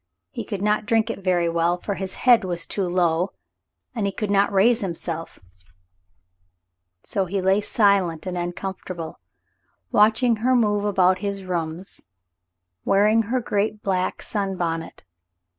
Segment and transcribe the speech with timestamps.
[0.31, 3.33] He could not drink it very well for his head was too low,
[3.93, 5.39] and he could not raise himself,
[7.03, 9.19] so he lay silent and uncomfortable,
[9.91, 12.07] watching her move about his rooms,
[12.83, 15.03] wearing her great black sunbonnet.